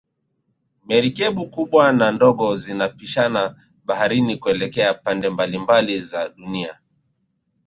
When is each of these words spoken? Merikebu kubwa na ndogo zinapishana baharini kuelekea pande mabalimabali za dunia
Merikebu 0.87 1.43
kubwa 1.53 1.93
na 1.93 2.11
ndogo 2.11 2.55
zinapishana 2.55 3.55
baharini 3.85 4.37
kuelekea 4.37 4.93
pande 4.93 5.29
mabalimabali 5.29 6.01
za 6.01 6.29
dunia 6.29 6.79